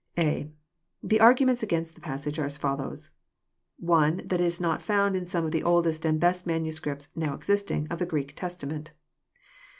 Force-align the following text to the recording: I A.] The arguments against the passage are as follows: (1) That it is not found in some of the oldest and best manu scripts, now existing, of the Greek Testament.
I 0.17 0.21
A.] 0.21 0.51
The 1.03 1.19
arguments 1.19 1.61
against 1.61 1.93
the 1.93 2.01
passage 2.01 2.39
are 2.39 2.45
as 2.45 2.57
follows: 2.57 3.11
(1) 3.77 4.23
That 4.25 4.41
it 4.41 4.45
is 4.47 4.59
not 4.59 4.81
found 4.81 5.15
in 5.15 5.27
some 5.27 5.45
of 5.45 5.51
the 5.51 5.61
oldest 5.61 6.05
and 6.05 6.19
best 6.19 6.47
manu 6.47 6.71
scripts, 6.71 7.09
now 7.15 7.35
existing, 7.35 7.87
of 7.91 7.99
the 7.99 8.07
Greek 8.07 8.33
Testament. 8.35 8.93